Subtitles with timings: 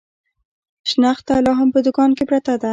[0.89, 2.69] شنخته لا هم په دوکان کې پرته ده.